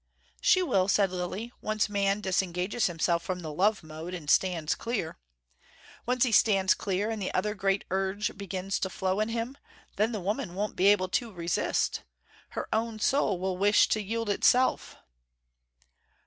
"She 0.41 0.63
will," 0.63 0.87
said 0.87 1.11
Lilly, 1.11 1.51
"once 1.61 1.87
man 1.87 2.21
disengages 2.21 2.87
himself 2.87 3.21
from 3.21 3.41
the 3.41 3.53
love 3.53 3.83
mode, 3.83 4.15
and 4.15 4.31
stands 4.31 4.73
clear. 4.73 5.19
Once 6.07 6.23
he 6.23 6.31
stands 6.31 6.73
clear, 6.73 7.11
and 7.11 7.21
the 7.21 7.31
other 7.35 7.53
great 7.53 7.85
urge 7.91 8.35
begins 8.35 8.79
to 8.79 8.89
flow 8.89 9.19
in 9.19 9.29
him, 9.29 9.59
then 9.97 10.11
the 10.11 10.19
woman 10.19 10.55
won't 10.55 10.75
be 10.75 10.87
able 10.87 11.09
to 11.09 11.31
resist. 11.31 12.01
Her 12.49 12.67
own 12.73 12.97
soul 12.97 13.37
will 13.39 13.57
wish 13.59 13.87
to 13.89 14.01
yield 14.01 14.29
itself." 14.31 14.95